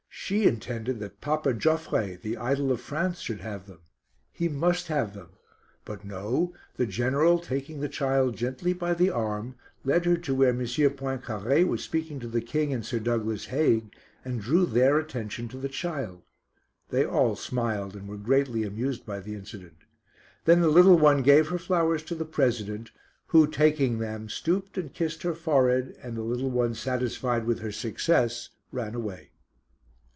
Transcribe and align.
She 0.13 0.47
intended 0.47 0.99
that 1.01 1.19
Papa 1.19 1.53
Joffre, 1.53 2.15
the 2.21 2.37
idol 2.37 2.71
of 2.71 2.79
France, 2.79 3.19
should 3.19 3.41
have 3.41 3.67
them. 3.67 3.79
He 4.31 4.47
must 4.47 4.87
have 4.87 5.13
them. 5.13 5.31
But 5.83 6.05
no; 6.05 6.53
the 6.77 6.85
General, 6.85 7.37
taking 7.37 7.81
the 7.81 7.89
child 7.89 8.37
gently 8.37 8.71
by 8.71 8.93
the 8.93 9.09
arm, 9.09 9.55
led 9.83 10.05
her 10.05 10.15
to 10.15 10.33
where 10.35 10.49
M. 10.51 10.59
Poincaré 10.59 11.67
was 11.67 11.83
speaking 11.83 12.21
to 12.21 12.29
the 12.29 12.39
King 12.39 12.71
and 12.71 12.85
Sir 12.85 12.97
Douglas 12.99 13.47
Haig, 13.47 13.93
and 14.23 14.39
drew 14.39 14.65
their 14.65 14.97
attention 14.99 15.49
to 15.49 15.57
the 15.57 15.67
child. 15.67 16.21
They 16.91 17.03
all 17.03 17.35
smiled, 17.35 17.93
and 17.93 18.07
were 18.07 18.15
greatly 18.17 18.63
amused 18.63 19.05
by 19.05 19.19
the 19.19 19.35
incident. 19.35 19.79
Then 20.45 20.61
the 20.61 20.69
little 20.69 20.97
one 20.97 21.23
gave 21.23 21.49
her 21.49 21.59
flowers 21.59 22.03
to 22.03 22.15
the 22.15 22.23
President, 22.25 22.91
who 23.27 23.47
taking 23.47 23.97
them, 23.97 24.29
stooped 24.29 24.77
and 24.77 24.93
kissed 24.93 25.23
her 25.23 25.35
forehead, 25.35 25.97
and 26.01 26.15
the 26.15 26.23
little 26.23 26.49
one 26.51 26.73
satisfied 26.73 27.45
with 27.45 27.59
her 27.59 27.71
success 27.73 28.47
ran 28.71 28.95
away. 28.95 29.27